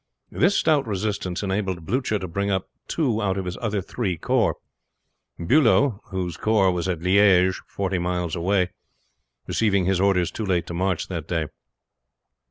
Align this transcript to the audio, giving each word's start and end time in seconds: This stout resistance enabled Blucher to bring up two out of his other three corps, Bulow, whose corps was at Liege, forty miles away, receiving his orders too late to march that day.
This 0.31 0.55
stout 0.55 0.87
resistance 0.87 1.43
enabled 1.43 1.85
Blucher 1.85 2.17
to 2.17 2.27
bring 2.27 2.49
up 2.49 2.67
two 2.87 3.21
out 3.21 3.37
of 3.37 3.45
his 3.45 3.55
other 3.61 3.83
three 3.83 4.17
corps, 4.17 4.55
Bulow, 5.37 6.01
whose 6.05 6.37
corps 6.37 6.71
was 6.71 6.87
at 6.89 7.03
Liege, 7.03 7.61
forty 7.67 7.99
miles 7.99 8.35
away, 8.35 8.69
receiving 9.45 9.85
his 9.85 10.01
orders 10.01 10.31
too 10.31 10.43
late 10.43 10.65
to 10.65 10.73
march 10.73 11.07
that 11.09 11.27
day. 11.27 11.49